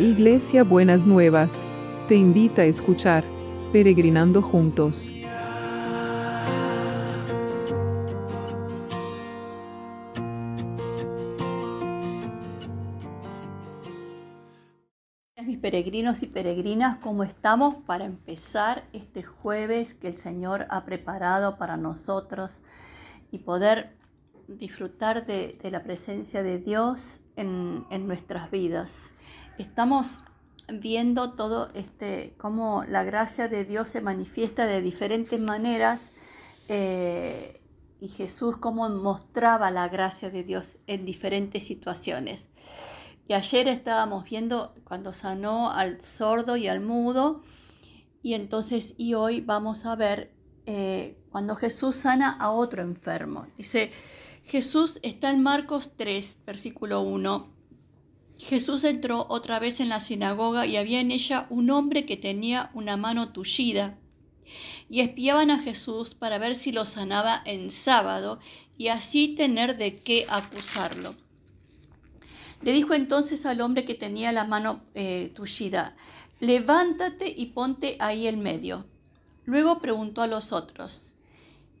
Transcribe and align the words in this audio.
Iglesia 0.00 0.64
Buenas 0.64 1.04
Nuevas, 1.04 1.66
te 2.08 2.14
invita 2.14 2.62
a 2.62 2.64
escuchar 2.64 3.22
Peregrinando 3.70 4.40
Juntos. 4.40 5.10
Mis 15.44 15.58
peregrinos 15.58 16.22
y 16.22 16.28
peregrinas, 16.28 16.96
¿cómo 17.00 17.22
estamos 17.22 17.74
para 17.84 18.06
empezar 18.06 18.84
este 18.94 19.22
jueves 19.22 19.92
que 19.92 20.08
el 20.08 20.16
Señor 20.16 20.66
ha 20.70 20.86
preparado 20.86 21.58
para 21.58 21.76
nosotros 21.76 22.52
y 23.30 23.40
poder 23.40 23.98
disfrutar 24.48 25.26
de, 25.26 25.58
la 25.70 25.82
presencia 25.82 26.42
de 26.42 26.58
Dios 26.58 27.20
en, 27.36 27.84
nuestras 28.06 28.50
vidas? 28.50 29.12
Estamos 29.58 30.22
viendo 30.72 31.32
todo 31.32 31.70
este, 31.74 32.34
cómo 32.38 32.84
la 32.88 33.04
gracia 33.04 33.48
de 33.48 33.64
Dios 33.64 33.88
se 33.88 34.00
manifiesta 34.00 34.66
de 34.66 34.80
diferentes 34.80 35.40
maneras 35.40 36.12
eh, 36.68 37.60
y 38.00 38.08
Jesús 38.08 38.56
cómo 38.58 38.88
mostraba 38.88 39.70
la 39.70 39.88
gracia 39.88 40.30
de 40.30 40.44
Dios 40.44 40.78
en 40.86 41.04
diferentes 41.04 41.66
situaciones. 41.66 42.48
Y 43.28 43.34
ayer 43.34 43.68
estábamos 43.68 44.24
viendo 44.24 44.74
cuando 44.84 45.12
sanó 45.12 45.70
al 45.70 46.00
sordo 46.00 46.56
y 46.56 46.66
al 46.66 46.80
mudo. 46.80 47.42
Y 48.22 48.34
entonces, 48.34 48.94
y 48.98 49.14
hoy 49.14 49.40
vamos 49.40 49.86
a 49.86 49.94
ver 49.94 50.32
eh, 50.66 51.16
cuando 51.30 51.54
Jesús 51.54 51.96
sana 51.96 52.30
a 52.30 52.50
otro 52.50 52.82
enfermo. 52.82 53.46
Dice, 53.56 53.92
Jesús 54.44 54.98
está 55.02 55.30
en 55.30 55.42
Marcos 55.42 55.92
3, 55.96 56.38
versículo 56.44 57.02
1. 57.02 57.59
Jesús 58.42 58.84
entró 58.84 59.26
otra 59.28 59.58
vez 59.58 59.80
en 59.80 59.88
la 59.88 60.00
sinagoga 60.00 60.66
y 60.66 60.76
había 60.76 61.00
en 61.00 61.10
ella 61.10 61.46
un 61.50 61.70
hombre 61.70 62.06
que 62.06 62.16
tenía 62.16 62.70
una 62.74 62.96
mano 62.96 63.32
tullida. 63.32 63.98
Y 64.88 65.00
espiaban 65.00 65.50
a 65.50 65.58
Jesús 65.58 66.14
para 66.14 66.38
ver 66.38 66.56
si 66.56 66.72
lo 66.72 66.86
sanaba 66.86 67.40
en 67.44 67.70
sábado 67.70 68.40
y 68.76 68.88
así 68.88 69.28
tener 69.28 69.76
de 69.76 69.96
qué 69.96 70.26
acusarlo. 70.28 71.14
Le 72.62 72.72
dijo 72.72 72.94
entonces 72.94 73.46
al 73.46 73.60
hombre 73.60 73.84
que 73.84 73.94
tenía 73.94 74.32
la 74.32 74.44
mano 74.44 74.82
eh, 74.94 75.32
tullida, 75.34 75.96
levántate 76.40 77.32
y 77.34 77.46
ponte 77.46 77.96
ahí 78.00 78.26
en 78.26 78.40
medio. 78.40 78.86
Luego 79.44 79.80
preguntó 79.80 80.22
a 80.22 80.26
los 80.26 80.52
otros, 80.52 81.16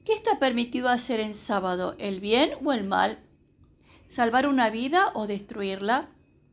¿qué 0.04 0.12
está 0.12 0.38
permitido 0.38 0.88
hacer 0.88 1.20
en 1.20 1.34
sábado, 1.34 1.96
el 1.98 2.20
bien 2.20 2.50
o 2.64 2.72
el 2.72 2.84
mal? 2.84 3.18
¿Salvar 4.06 4.46
una 4.46 4.70
vida 4.70 5.10
o 5.14 5.26
destruirla? 5.26 6.08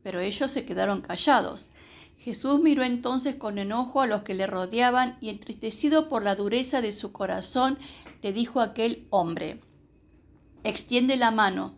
Pero 0.08 0.20
ellos 0.20 0.50
se 0.50 0.64
quedaron 0.64 1.02
callados. 1.02 1.68
Jesús 2.16 2.62
miró 2.62 2.82
entonces 2.82 3.34
con 3.34 3.58
enojo 3.58 4.00
a 4.00 4.06
los 4.06 4.22
que 4.22 4.32
le 4.32 4.46
rodeaban 4.46 5.18
y 5.20 5.28
entristecido 5.28 6.08
por 6.08 6.24
la 6.24 6.34
dureza 6.34 6.80
de 6.80 6.92
su 6.92 7.12
corazón, 7.12 7.78
le 8.22 8.32
dijo 8.32 8.60
a 8.60 8.64
aquel 8.64 9.06
hombre, 9.10 9.60
extiende 10.64 11.18
la 11.18 11.30
mano. 11.30 11.76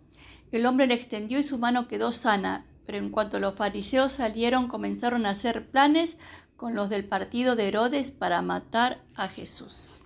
El 0.52 0.64
hombre 0.66 0.86
le 0.86 0.94
extendió 0.94 1.40
y 1.40 1.42
su 1.42 1.58
mano 1.58 1.88
quedó 1.88 2.12
sana, 2.12 2.66
pero 2.86 2.98
en 2.98 3.10
cuanto 3.10 3.40
los 3.40 3.56
fariseos 3.56 4.12
salieron 4.12 4.68
comenzaron 4.68 5.26
a 5.26 5.30
hacer 5.30 5.68
planes 5.68 6.16
con 6.56 6.76
los 6.76 6.88
del 6.88 7.06
partido 7.06 7.56
de 7.56 7.66
Herodes 7.66 8.12
para 8.12 8.42
matar 8.42 9.02
a 9.16 9.26
Jesús. 9.26 10.02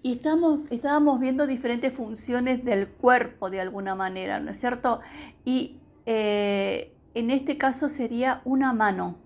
Y 0.00 0.12
estamos, 0.12 0.60
estábamos 0.70 1.18
viendo 1.18 1.48
diferentes 1.48 1.92
funciones 1.92 2.64
del 2.64 2.86
cuerpo 2.86 3.50
de 3.50 3.60
alguna 3.60 3.96
manera, 3.96 4.38
¿no 4.38 4.52
es 4.52 4.60
cierto? 4.60 5.00
Y 5.44 5.80
eh, 6.06 6.92
en 7.14 7.30
este 7.30 7.58
caso 7.58 7.88
sería 7.88 8.40
una 8.44 8.72
mano. 8.72 9.16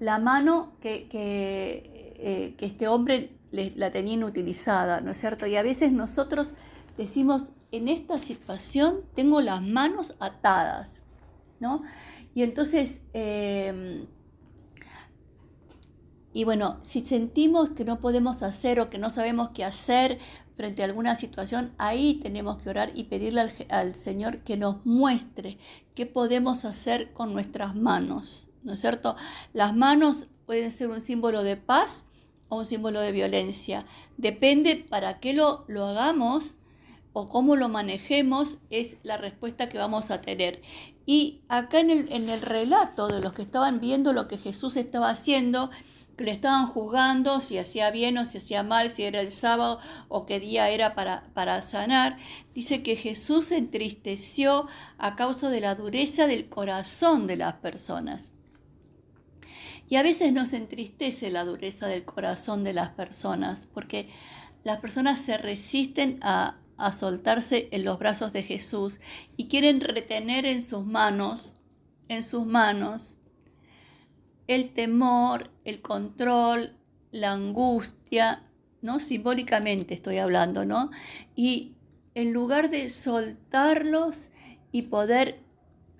La 0.00 0.18
mano 0.18 0.72
que, 0.80 1.08
que, 1.08 2.14
eh, 2.18 2.54
este 2.58 2.88
hombre 2.88 3.32
la 3.50 3.90
tenía 3.90 4.14
inutilizada, 4.14 5.00
¿no 5.00 5.10
es 5.10 5.18
cierto? 5.18 5.46
Y 5.46 5.56
a 5.56 5.62
veces 5.62 5.92
nosotros 5.92 6.50
decimos, 6.96 7.52
en 7.72 7.88
esta 7.88 8.18
situación 8.18 9.00
tengo 9.14 9.40
las 9.40 9.62
manos 9.62 10.14
atadas, 10.20 11.02
¿no? 11.60 11.82
Y 12.34 12.42
entonces, 12.42 13.02
em, 13.12 14.06
y 16.32 16.44
bueno, 16.44 16.78
si 16.82 17.00
sentimos 17.00 17.70
que 17.70 17.84
no 17.84 18.00
podemos 18.00 18.42
hacer 18.42 18.80
o 18.80 18.90
que 18.90 18.98
no 18.98 19.10
sabemos 19.10 19.50
qué 19.50 19.64
hacer 19.64 20.18
frente 20.54 20.82
a 20.82 20.86
alguna 20.86 21.14
situación, 21.14 21.72
ahí 21.78 22.20
tenemos 22.22 22.58
que 22.58 22.70
orar 22.70 22.92
y 22.94 23.04
pedirle 23.04 23.40
al, 23.40 23.52
al 23.70 23.94
Señor 23.94 24.38
que 24.38 24.56
nos 24.56 24.84
muestre 24.84 25.58
qué 25.94 26.06
podemos 26.06 26.64
hacer 26.64 27.12
con 27.12 27.32
nuestras 27.32 27.74
manos, 27.74 28.48
¿no 28.62 28.74
es 28.74 28.80
cierto? 28.80 29.16
Las 29.52 29.74
manos 29.74 30.26
pueden 30.46 30.70
ser 30.70 30.88
un 30.90 31.00
símbolo 31.00 31.42
de 31.42 31.56
paz 31.56 32.06
o 32.48 32.58
un 32.58 32.66
símbolo 32.66 33.00
de 33.00 33.12
violencia. 33.12 33.86
Depende 34.16 34.76
para 34.76 35.14
qué 35.14 35.32
lo, 35.32 35.64
lo 35.68 35.86
hagamos, 35.86 36.58
o 37.12 37.26
cómo 37.26 37.56
lo 37.56 37.68
manejemos 37.68 38.58
es 38.70 38.98
la 39.02 39.16
respuesta 39.16 39.68
que 39.68 39.78
vamos 39.78 40.10
a 40.10 40.20
tener. 40.20 40.62
Y 41.04 41.40
acá 41.48 41.80
en 41.80 41.90
el, 41.90 42.12
en 42.12 42.28
el 42.28 42.40
relato 42.40 43.08
de 43.08 43.20
los 43.20 43.32
que 43.32 43.42
estaban 43.42 43.80
viendo 43.80 44.12
lo 44.12 44.28
que 44.28 44.38
Jesús 44.38 44.76
estaba 44.76 45.10
haciendo, 45.10 45.70
que 46.18 46.24
le 46.24 46.32
estaban 46.32 46.66
juzgando 46.66 47.40
si 47.40 47.58
hacía 47.58 47.92
bien 47.92 48.18
o 48.18 48.26
si 48.26 48.38
hacía 48.38 48.64
mal, 48.64 48.90
si 48.90 49.04
era 49.04 49.20
el 49.20 49.30
sábado 49.30 49.78
o 50.08 50.26
qué 50.26 50.40
día 50.40 50.68
era 50.68 50.96
para, 50.96 51.30
para 51.32 51.62
sanar, 51.62 52.18
dice 52.54 52.82
que 52.82 52.96
Jesús 52.96 53.46
se 53.46 53.56
entristeció 53.56 54.66
a 54.98 55.14
causa 55.14 55.48
de 55.48 55.60
la 55.60 55.76
dureza 55.76 56.26
del 56.26 56.48
corazón 56.48 57.28
de 57.28 57.36
las 57.36 57.54
personas. 57.54 58.32
Y 59.88 59.94
a 59.94 60.02
veces 60.02 60.32
nos 60.32 60.52
entristece 60.52 61.30
la 61.30 61.44
dureza 61.44 61.86
del 61.86 62.04
corazón 62.04 62.64
de 62.64 62.72
las 62.72 62.90
personas, 62.90 63.68
porque 63.72 64.08
las 64.64 64.78
personas 64.80 65.20
se 65.20 65.38
resisten 65.38 66.18
a, 66.20 66.58
a 66.78 66.92
soltarse 66.92 67.68
en 67.70 67.84
los 67.84 68.00
brazos 68.00 68.32
de 68.32 68.42
Jesús 68.42 69.00
y 69.36 69.46
quieren 69.46 69.80
retener 69.80 70.46
en 70.46 70.62
sus 70.62 70.84
manos, 70.84 71.54
en 72.08 72.24
sus 72.24 72.44
manos, 72.44 73.17
el 74.48 74.72
temor, 74.72 75.50
el 75.64 75.80
control, 75.80 76.74
la 77.12 77.32
angustia, 77.32 78.42
¿no? 78.82 78.98
Simbólicamente 78.98 79.94
estoy 79.94 80.18
hablando, 80.18 80.64
¿no? 80.64 80.90
Y 81.36 81.74
en 82.14 82.32
lugar 82.32 82.70
de 82.70 82.88
soltarlos 82.88 84.30
y 84.72 84.82
poder 84.82 85.40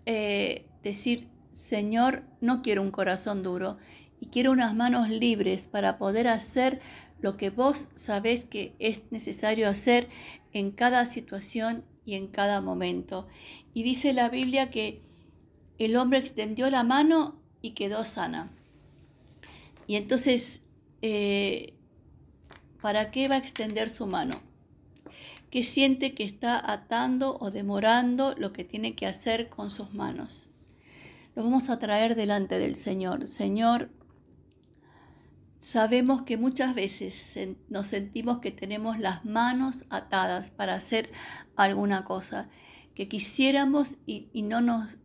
eh, 0.06 0.66
decir, 0.82 1.28
Señor, 1.53 2.25
no 2.41 2.62
quiero 2.62 2.82
un 2.82 2.91
corazón 2.91 3.42
duro 3.42 3.76
y 4.19 4.26
quiero 4.26 4.50
unas 4.50 4.75
manos 4.75 5.10
libres 5.10 5.69
para 5.69 5.98
poder 5.98 6.26
hacer 6.26 6.81
lo 7.20 7.37
que 7.37 7.50
vos 7.50 7.88
sabés 7.94 8.44
que 8.44 8.75
es 8.78 9.10
necesario 9.10 9.69
hacer 9.69 10.08
en 10.53 10.70
cada 10.70 11.04
situación 11.04 11.84
y 12.04 12.14
en 12.14 12.28
cada 12.28 12.60
momento. 12.60 13.26
Y 13.75 13.82
dice 13.82 14.12
la 14.12 14.28
Biblia 14.28 14.70
que 14.70 15.03
el 15.78 15.97
hombre 15.97 16.19
extendió 16.19 16.70
la 16.70 16.84
mano 16.84 17.38
y 17.62 17.72
quedó 17.72 18.04
sana. 18.04 18.50
Y 19.86 19.96
entonces, 19.96 20.62
eh, 21.02 21.74
¿para 22.80 23.10
qué 23.10 23.28
va 23.28 23.36
a 23.36 23.38
extender 23.38 23.91
su 23.91 24.06
mano? 24.06 24.41
¿Qué 25.50 25.62
siente 25.62 26.14
que 26.14 26.24
está 26.24 26.60
atando 26.70 27.38
o 27.41 27.50
demorando 27.50 28.34
lo 28.36 28.52
que 28.52 28.64
tiene 28.64 28.94
que 28.94 29.06
hacer 29.06 29.48
con 29.48 29.70
sus 29.70 29.94
manos? 29.94 30.50
Lo 31.34 31.44
vamos 31.44 31.70
a 31.70 31.78
traer 31.78 32.14
delante 32.14 32.58
del 32.58 32.76
Señor. 32.76 33.26
Señor, 33.26 33.90
Sabemos 35.58 36.22
que 36.22 36.36
muchas 36.36 36.76
veces 36.76 37.36
nos 37.69 37.88
sentimos 37.88 38.38
que 38.38 38.52
tenemos 38.52 39.00
las 39.00 39.25
manos 39.25 39.86
atadas 39.90 40.50
para 40.50 40.75
hacer 40.75 41.10
alguna 41.56 42.04
cosa, 42.04 42.49
que 42.94 43.08
quisiéramos 43.08 43.99
y, 44.06 44.28
no 44.43 44.61
nos 44.61 44.96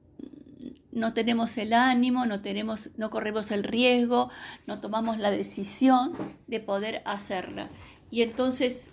no 0.93 1.13
tenemos 1.13 1.57
el 1.57 1.73
ánimo, 1.73 2.25
no, 2.25 2.41
tenemos, 2.41 2.91
no 2.97 3.09
corremos 3.09 3.51
el 3.51 3.63
riesgo, 3.63 4.29
no 4.67 4.79
tomamos 4.79 5.17
la 5.17 5.31
decisión 5.31 6.13
de 6.47 6.59
poder 6.59 7.01
hacerla. 7.05 7.69
Y 8.11 8.21
entonces 8.21 8.89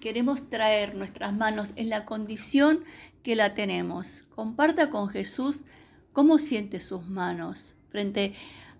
queremos 0.00 0.48
traer 0.48 0.94
nuestras 0.94 1.32
manos 1.32 1.68
en 1.76 1.88
la 1.88 2.04
condición 2.04 2.84
que 3.22 3.36
la 3.36 3.54
tenemos. 3.54 4.24
Comparta 4.34 4.90
con 4.90 5.08
Jesús 5.08 5.64
cómo 6.12 6.38
siente 6.38 6.80
sus 6.80 7.06
manos 7.06 7.74
frente 7.88 8.34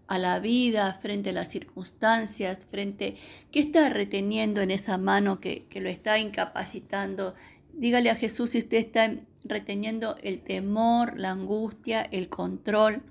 a 0.08 0.18
la 0.18 0.40
vida, 0.40 0.92
frente 0.94 1.30
a 1.30 1.32
las 1.32 1.48
circunstancias, 1.48 2.58
frente 2.68 3.16
qué 3.50 3.60
está 3.60 3.88
reteniendo 3.88 4.60
en 4.60 4.70
esa 4.70 4.98
mano 4.98 5.40
que, 5.40 5.66
lo 5.74 5.88
está 5.88 6.18
incapacitando. 6.18 7.34
Dígale 7.72 8.10
a 8.10 8.16
Jesús 8.16 8.50
si 8.50 8.58
usted 8.58 8.78
está 8.78 9.10
reteniendo 9.44 10.16
el 10.22 10.40
temor, 10.40 11.18
la 11.18 11.30
angustia, 11.30 12.02
el 12.02 12.28
control. 12.28 13.02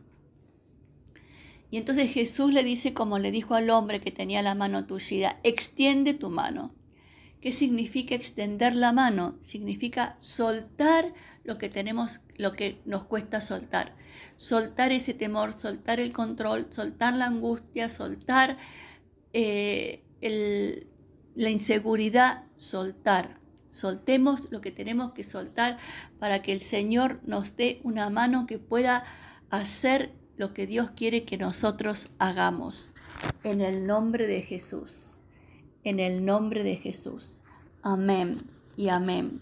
Y 1.69 1.77
entonces 1.77 2.11
Jesús 2.11 2.51
le 2.51 2.63
dice, 2.63 2.93
como 2.93 3.17
le 3.17 3.31
dijo 3.31 3.55
al 3.55 3.69
hombre 3.69 4.01
que 4.01 4.11
tenía 4.11 4.41
la 4.41 4.55
mano 4.55 4.85
tullida, 4.85 5.39
extiende 5.43 6.13
tu 6.13 6.29
mano. 6.29 6.73
¿Qué 7.41 7.53
significa 7.53 8.13
extender 8.13 8.75
la 8.75 8.91
mano? 8.91 9.35
Significa 9.41 10.15
soltar 10.19 11.13
lo 11.43 11.57
que 11.57 11.69
tenemos, 11.69 12.21
lo 12.37 12.53
que 12.53 12.79
nos 12.85 13.05
cuesta 13.05 13.41
soltar. 13.41 13.95
Soltar 14.37 14.91
ese 14.91 15.13
temor, 15.13 15.53
soltar 15.53 15.99
el 15.99 16.11
control, 16.11 16.67
soltar 16.69 17.15
la 17.15 17.25
angustia, 17.25 17.89
soltar 17.89 18.57
eh, 19.33 20.03
la 21.35 21.49
inseguridad, 21.49 22.43
soltar. 22.57 23.40
Soltemos 23.71 24.51
lo 24.51 24.61
que 24.61 24.71
tenemos 24.71 25.13
que 25.13 25.23
soltar 25.23 25.77
para 26.19 26.41
que 26.41 26.51
el 26.51 26.61
Señor 26.61 27.19
nos 27.25 27.55
dé 27.55 27.79
una 27.83 28.09
mano 28.09 28.45
que 28.45 28.59
pueda 28.59 29.03
hacer 29.49 30.13
lo 30.37 30.53
que 30.53 30.67
Dios 30.67 30.91
quiere 30.95 31.23
que 31.23 31.37
nosotros 31.37 32.09
hagamos. 32.19 32.93
En 33.43 33.61
el 33.61 33.87
nombre 33.87 34.27
de 34.27 34.41
Jesús. 34.41 35.21
En 35.83 35.99
el 35.99 36.25
nombre 36.25 36.63
de 36.63 36.75
Jesús. 36.75 37.41
Amén 37.81 38.37
y 38.75 38.89
amén. 38.89 39.39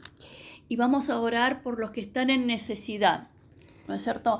Y 0.67 0.75
vamos 0.75 1.09
a 1.09 1.19
orar 1.19 1.63
por 1.63 1.79
los 1.79 1.91
que 1.91 2.01
están 2.01 2.29
en 2.29 2.47
necesidad. 2.47 3.29
¿No 3.87 3.95
es 3.95 4.03
cierto? 4.03 4.39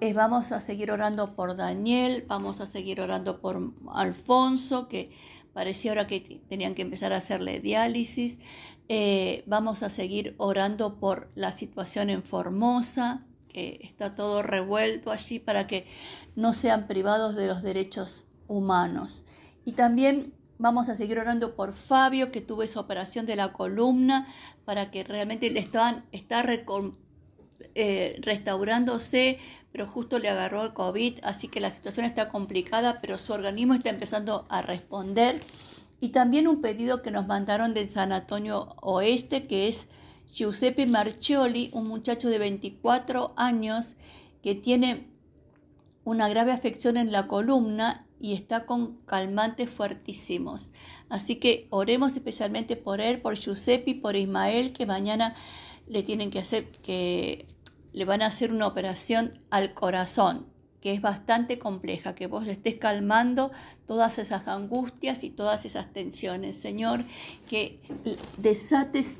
Eh, 0.00 0.12
vamos 0.12 0.52
a 0.52 0.60
seguir 0.60 0.90
orando 0.90 1.34
por 1.34 1.56
Daniel, 1.56 2.24
vamos 2.28 2.60
a 2.60 2.66
seguir 2.66 3.00
orando 3.00 3.40
por 3.40 3.72
Alfonso, 3.92 4.88
que 4.88 5.10
parecía 5.58 5.90
ahora 5.90 6.06
que 6.06 6.20
tenían 6.48 6.76
que 6.76 6.82
empezar 6.82 7.12
a 7.12 7.16
hacerle 7.16 7.58
diálisis. 7.58 8.38
Eh, 8.88 9.42
vamos 9.46 9.82
a 9.82 9.90
seguir 9.90 10.36
orando 10.38 11.00
por 11.00 11.28
la 11.34 11.50
situación 11.50 12.10
en 12.10 12.22
Formosa, 12.22 13.26
que 13.48 13.80
está 13.82 14.14
todo 14.14 14.42
revuelto 14.42 15.10
allí 15.10 15.40
para 15.40 15.66
que 15.66 15.84
no 16.36 16.54
sean 16.54 16.86
privados 16.86 17.34
de 17.34 17.48
los 17.48 17.62
derechos 17.62 18.28
humanos. 18.46 19.24
Y 19.64 19.72
también 19.72 20.32
vamos 20.58 20.88
a 20.88 20.94
seguir 20.94 21.18
orando 21.18 21.56
por 21.56 21.72
Fabio, 21.72 22.30
que 22.30 22.40
tuvo 22.40 22.62
esa 22.62 22.78
operación 22.78 23.26
de 23.26 23.34
la 23.34 23.52
columna, 23.52 24.28
para 24.64 24.92
que 24.92 25.02
realmente 25.02 25.50
le 25.50 25.58
estaban, 25.58 26.04
está 26.12 26.42
eh, 27.74 28.16
restaurándose, 28.20 29.38
pero 29.72 29.86
justo 29.86 30.18
le 30.18 30.28
agarró 30.28 30.64
el 30.64 30.72
COVID, 30.72 31.18
así 31.22 31.48
que 31.48 31.60
la 31.60 31.70
situación 31.70 32.06
está 32.06 32.28
complicada, 32.28 33.00
pero 33.00 33.18
su 33.18 33.32
organismo 33.32 33.74
está 33.74 33.90
empezando 33.90 34.46
a 34.48 34.62
responder. 34.62 35.40
Y 36.00 36.10
también 36.10 36.48
un 36.48 36.60
pedido 36.60 37.02
que 37.02 37.10
nos 37.10 37.26
mandaron 37.26 37.74
del 37.74 37.88
San 37.88 38.12
Antonio 38.12 38.76
Oeste, 38.80 39.46
que 39.46 39.68
es 39.68 39.88
Giuseppe 40.32 40.86
Marcioli, 40.86 41.70
un 41.72 41.88
muchacho 41.88 42.28
de 42.28 42.38
24 42.38 43.34
años 43.36 43.96
que 44.42 44.54
tiene 44.54 45.08
una 46.04 46.28
grave 46.28 46.52
afección 46.52 46.96
en 46.96 47.12
la 47.12 47.26
columna 47.26 48.06
y 48.20 48.34
está 48.34 48.66
con 48.66 48.96
calmantes 49.06 49.68
fuertísimos. 49.70 50.70
Así 51.08 51.36
que 51.36 51.66
oremos 51.70 52.16
especialmente 52.16 52.76
por 52.76 53.00
él, 53.00 53.20
por 53.20 53.36
Giuseppe, 53.36 53.94
por 53.94 54.16
Ismael, 54.16 54.72
que 54.72 54.86
mañana 54.86 55.34
le 55.88 56.02
tienen 56.02 56.30
que 56.30 56.38
hacer, 56.38 56.68
que 56.82 57.46
le 57.92 58.04
van 58.04 58.22
a 58.22 58.26
hacer 58.26 58.52
una 58.52 58.66
operación 58.66 59.40
al 59.50 59.74
corazón 59.74 60.46
que 60.80 60.92
es 60.92 61.00
bastante 61.00 61.58
compleja, 61.58 62.14
que 62.14 62.26
vos 62.26 62.46
estés 62.46 62.76
calmando 62.76 63.50
todas 63.86 64.18
esas 64.18 64.46
angustias 64.48 65.24
y 65.24 65.30
todas 65.30 65.64
esas 65.64 65.92
tensiones, 65.92 66.56
Señor, 66.56 67.04
que 67.48 67.80
desates 68.36 69.16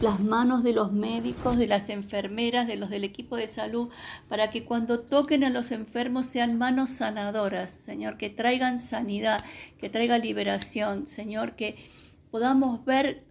las 0.00 0.20
manos 0.20 0.62
de 0.62 0.72
los 0.72 0.92
médicos, 0.92 1.58
de 1.58 1.66
las 1.66 1.88
enfermeras, 1.88 2.68
de 2.68 2.76
los 2.76 2.90
del 2.90 3.04
equipo 3.04 3.36
de 3.36 3.48
salud, 3.48 3.88
para 4.28 4.50
que 4.50 4.64
cuando 4.64 5.00
toquen 5.00 5.42
a 5.42 5.50
los 5.50 5.72
enfermos 5.72 6.26
sean 6.26 6.56
manos 6.58 6.90
sanadoras, 6.90 7.72
Señor, 7.72 8.16
que 8.16 8.30
traigan 8.30 8.78
sanidad, 8.78 9.44
que 9.78 9.90
traigan 9.90 10.22
liberación, 10.22 11.06
Señor, 11.06 11.56
que 11.56 11.76
podamos 12.30 12.84
ver 12.84 13.24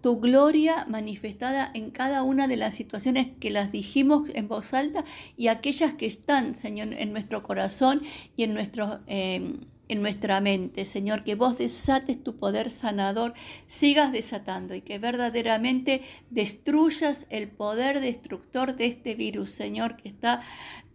tu 0.00 0.18
gloria 0.18 0.86
manifestada 0.88 1.70
en 1.74 1.90
cada 1.90 2.22
una 2.22 2.48
de 2.48 2.56
las 2.56 2.74
situaciones 2.74 3.28
que 3.38 3.50
las 3.50 3.70
dijimos 3.72 4.28
en 4.34 4.48
voz 4.48 4.72
alta 4.74 5.04
y 5.36 5.48
aquellas 5.48 5.94
que 5.94 6.06
están, 6.06 6.54
Señor, 6.54 6.94
en 6.94 7.12
nuestro 7.12 7.42
corazón 7.42 8.02
y 8.36 8.44
en, 8.44 8.56
em, 9.06 9.60
en 9.88 10.02
nuestra 10.02 10.40
mente. 10.40 10.84
Señor, 10.84 11.24
que 11.24 11.34
vos 11.34 11.58
desates 11.58 12.22
tu 12.22 12.36
poder 12.36 12.70
sanador, 12.70 13.34
sigas 13.66 14.12
desatando 14.12 14.74
y 14.74 14.82
que 14.82 14.98
verdaderamente 14.98 16.02
destruyas 16.30 17.26
el 17.28 17.48
poder 17.48 18.00
destructor 18.00 18.76
de 18.76 18.86
este 18.86 19.16
virus, 19.16 19.50
Señor, 19.50 19.96
que 19.96 20.08
está 20.08 20.42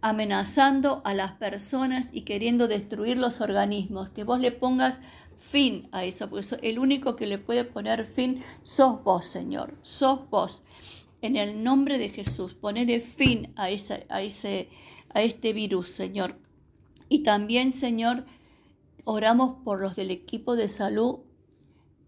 amenazando 0.00 1.02
a 1.04 1.14
las 1.14 1.32
personas 1.32 2.08
y 2.12 2.22
queriendo 2.22 2.68
destruir 2.68 3.18
los 3.18 3.40
organismos. 3.40 4.10
Que 4.10 4.24
vos 4.24 4.40
le 4.40 4.52
pongas 4.52 5.00
fin 5.36 5.88
a 5.92 6.04
eso, 6.04 6.28
porque 6.28 6.56
el 6.62 6.78
único 6.78 7.16
que 7.16 7.26
le 7.26 7.38
puede 7.38 7.64
poner 7.64 8.04
fin 8.04 8.42
sos 8.62 9.02
vos, 9.04 9.26
Señor, 9.26 9.74
sos 9.82 10.28
vos. 10.30 10.62
En 11.22 11.36
el 11.36 11.62
nombre 11.62 11.98
de 11.98 12.10
Jesús, 12.10 12.54
ponele 12.54 13.00
fin 13.00 13.52
a, 13.56 13.70
esa, 13.70 14.00
a, 14.08 14.22
ese, 14.22 14.68
a 15.14 15.22
este 15.22 15.52
virus, 15.52 15.88
Señor. 15.88 16.38
Y 17.08 17.22
también, 17.22 17.72
Señor, 17.72 18.24
oramos 19.04 19.56
por 19.64 19.80
los 19.80 19.96
del 19.96 20.10
equipo 20.10 20.56
de 20.56 20.68
salud 20.68 21.20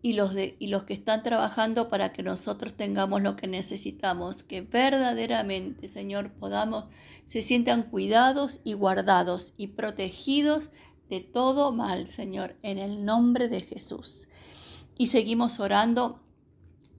y 0.02 0.12
los, 0.12 0.34
de, 0.34 0.56
y 0.58 0.68
los 0.68 0.84
que 0.84 0.94
están 0.94 1.22
trabajando 1.22 1.88
para 1.88 2.12
que 2.12 2.22
nosotros 2.22 2.74
tengamos 2.74 3.22
lo 3.22 3.36
que 3.36 3.48
necesitamos, 3.48 4.44
que 4.44 4.60
verdaderamente, 4.60 5.88
Señor, 5.88 6.32
podamos, 6.32 6.84
se 7.24 7.42
sientan 7.42 7.82
cuidados 7.84 8.60
y 8.64 8.74
guardados 8.74 9.54
y 9.56 9.68
protegidos 9.68 10.70
de 11.08 11.20
todo 11.20 11.72
mal, 11.72 12.06
Señor, 12.06 12.56
en 12.62 12.78
el 12.78 13.04
nombre 13.04 13.48
de 13.48 13.60
Jesús. 13.62 14.28
Y 14.96 15.08
seguimos 15.08 15.60
orando 15.60 16.20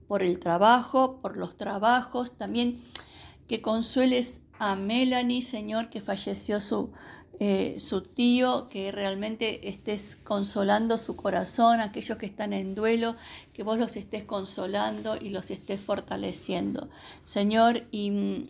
por 0.08 0.22
el 0.22 0.38
trabajo, 0.38 1.20
por 1.20 1.36
los 1.36 1.56
trabajos, 1.56 2.32
también 2.36 2.82
que 3.46 3.62
consueles 3.62 4.40
a 4.58 4.74
Melanie, 4.74 5.42
Señor, 5.42 5.90
que 5.90 6.00
falleció 6.00 6.60
su, 6.60 6.90
eh, 7.38 7.76
su 7.78 8.02
tío, 8.02 8.68
que 8.68 8.92
realmente 8.92 9.68
estés 9.68 10.18
consolando 10.22 10.98
su 10.98 11.16
corazón, 11.16 11.80
aquellos 11.80 12.18
que 12.18 12.26
están 12.26 12.52
en 12.52 12.74
duelo, 12.74 13.16
que 13.52 13.62
vos 13.62 13.78
los 13.78 13.96
estés 13.96 14.24
consolando 14.24 15.16
y 15.16 15.30
los 15.30 15.50
estés 15.50 15.80
fortaleciendo. 15.80 16.88
Señor, 17.24 17.82
y 17.90 18.10
mm, 18.10 18.42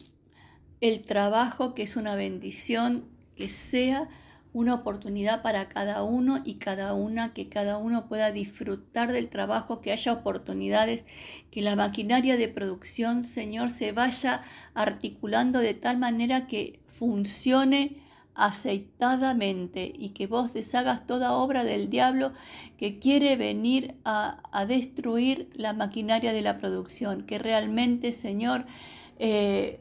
el 0.81 1.05
trabajo 1.05 1.75
que 1.75 1.83
es 1.83 1.97
una 1.97 2.15
bendición, 2.15 3.05
que 3.37 3.49
sea 3.49 4.09
una 4.53 4.75
oportunidad 4.75 5.43
para 5.43 5.69
cada 5.69 6.03
uno 6.03 6.41
y 6.45 6.55
cada 6.55 6.95
una, 6.95 7.33
que 7.33 7.49
cada 7.49 7.79
uno 7.79 8.09
pueda 8.09 8.33
disfrutar 8.33 9.13
del 9.13 9.29
trabajo, 9.29 9.81
que 9.81 9.93
haya 9.93 10.13
oportunidades, 10.13 11.05
que 11.51 11.63
la 11.63 11.77
maquinaria 11.77 12.37
de 12.37 12.49
producción, 12.49 13.23
Señor, 13.23 13.71
se 13.71 13.93
vaya 13.93 14.43
articulando 14.75 15.61
de 15.61 15.75
tal 15.75 15.99
manera 15.99 16.47
que 16.47 16.81
funcione 16.87 17.97
aceitadamente 18.35 19.93
y 19.97 20.11
que 20.11 20.27
vos 20.27 20.53
deshagas 20.53 21.07
toda 21.07 21.33
obra 21.33 21.63
del 21.63 21.91
diablo 21.91 22.33
que 22.77 22.99
quiere 22.99 23.37
venir 23.37 23.95
a, 24.05 24.41
destruir 24.67 25.51
la 25.55 25.75
maquinaria 25.75 26.33
de 26.33 26.43
la 26.43 26.59
producción, 26.59 27.23
que 27.23 27.39
realmente, 27.39 28.13
Señor, 28.13 28.67
eh, 29.19 29.81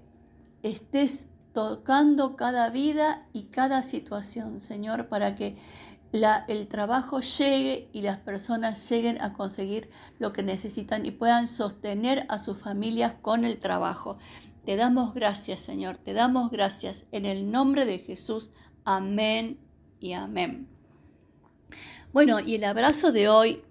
estés 0.62 1.29
tocando 1.54 2.36
cada 2.36 2.70
vida 2.70 3.28
y 3.34 3.44
cada 3.44 3.84
situación, 3.84 4.60
Señor, 4.60 5.08
para 5.08 5.36
que 5.36 5.56
la, 6.12 6.46
el 6.48 6.68
trabajo 6.68 7.20
llegue 7.20 7.90
y 7.94 8.02
las 8.02 8.18
personas 8.18 8.90
lleguen 8.90 9.22
a 9.22 9.34
conseguir 9.34 9.90
lo 10.18 10.34
que 10.34 10.44
necesitan 10.44 11.06
y 11.06 11.12
puedan 11.12 11.48
sostener 11.48 12.26
a 12.30 12.40
sus 12.40 12.58
familias 12.58 13.14
con 13.22 13.46
el 13.46 13.60
trabajo. 13.60 14.18
Te 14.66 14.76
damos 14.76 15.14
gracias, 15.14 15.62
Señor, 15.62 15.98
te 15.98 16.14
damos 16.14 16.52
gracias 16.52 17.06
en 17.12 17.26
el 17.26 17.52
nombre 17.52 17.86
de 17.86 18.00
Jesús. 18.00 18.52
Amén 18.86 19.60
y 20.00 20.14
amén. 20.14 20.68
Bueno, 22.12 22.40
y 22.40 22.56
el 22.56 22.64
abrazo 22.64 23.12
de 23.12 23.30
hoy, 23.30 23.64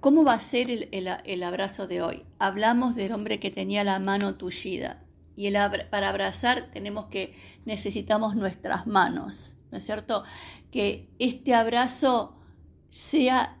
¿cómo 0.00 0.24
va 0.24 0.34
a 0.34 0.40
ser 0.40 0.70
el, 0.70 0.88
el 1.24 1.42
abrazo 1.42 1.86
de 1.86 2.02
hoy? 2.02 2.24
Hablamos 2.40 2.96
del 2.96 3.12
hombre 3.12 3.38
que 3.38 3.50
tenía 3.50 3.84
la 3.84 4.00
mano 4.00 4.34
tullida 4.34 5.04
y 5.36 5.46
el 5.46 5.56
para 5.90 6.08
abrazar 6.08 6.70
tenemos 6.72 7.06
que, 7.06 7.34
necesitamos 7.64 8.36
nuestras 8.36 8.86
manos, 8.86 9.56
¿no 9.70 9.78
es 9.78 9.84
cierto? 9.84 10.24
Que 10.70 11.08
este 11.18 11.54
abrazo 11.54 12.36
sea 12.88 13.58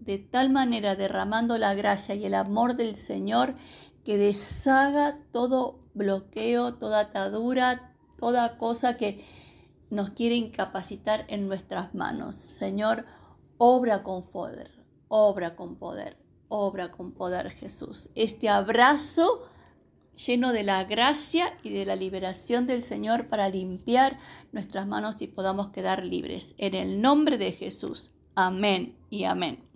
de 0.00 0.18
tal 0.18 0.50
manera 0.50 0.96
derramando 0.96 1.58
la 1.58 1.74
gracia 1.74 2.14
y 2.14 2.24
el 2.24 2.34
amor 2.34 2.76
del 2.76 2.96
Señor 2.96 3.54
que 4.04 4.16
deshaga 4.16 5.18
todo 5.30 5.78
bloqueo, 5.94 6.74
toda 6.74 7.00
atadura, 7.00 7.94
toda 8.18 8.56
cosa 8.56 8.96
que 8.96 9.24
nos 9.90 10.10
quiere 10.10 10.36
incapacitar 10.36 11.26
en 11.28 11.48
nuestras 11.48 11.94
manos. 11.94 12.34
Señor, 12.34 13.04
obra 13.58 14.02
con 14.02 14.22
poder, 14.22 14.70
obra 15.08 15.54
con 15.56 15.76
poder, 15.76 16.16
obra 16.48 16.90
con 16.90 17.12
poder 17.12 17.50
Jesús. 17.50 18.08
Este 18.14 18.48
abrazo 18.48 19.42
lleno 20.26 20.52
de 20.52 20.62
la 20.62 20.84
gracia 20.84 21.46
y 21.62 21.70
de 21.70 21.86
la 21.86 21.96
liberación 21.96 22.66
del 22.66 22.82
Señor 22.82 23.28
para 23.28 23.48
limpiar 23.48 24.18
nuestras 24.52 24.86
manos 24.86 25.22
y 25.22 25.26
podamos 25.26 25.72
quedar 25.72 26.04
libres. 26.04 26.54
En 26.58 26.74
el 26.74 27.00
nombre 27.00 27.38
de 27.38 27.52
Jesús. 27.52 28.10
Amén 28.34 28.96
y 29.10 29.24
amén. 29.24 29.69